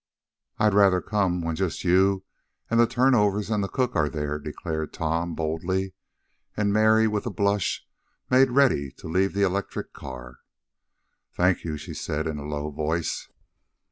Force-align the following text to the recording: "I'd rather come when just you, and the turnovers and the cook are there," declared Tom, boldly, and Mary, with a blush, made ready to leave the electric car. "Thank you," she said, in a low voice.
"I'd 0.57 0.73
rather 0.73 0.99
come 0.99 1.41
when 1.41 1.55
just 1.55 1.83
you, 1.83 2.23
and 2.71 2.79
the 2.79 2.87
turnovers 2.87 3.51
and 3.51 3.63
the 3.63 3.67
cook 3.67 3.95
are 3.95 4.09
there," 4.09 4.39
declared 4.39 4.93
Tom, 4.93 5.35
boldly, 5.35 5.93
and 6.57 6.73
Mary, 6.73 7.07
with 7.07 7.27
a 7.27 7.29
blush, 7.29 7.85
made 8.27 8.49
ready 8.49 8.89
to 8.97 9.07
leave 9.07 9.33
the 9.35 9.43
electric 9.43 9.93
car. 9.93 10.39
"Thank 11.37 11.63
you," 11.63 11.77
she 11.77 11.93
said, 11.93 12.25
in 12.25 12.39
a 12.39 12.47
low 12.47 12.71
voice. 12.71 13.29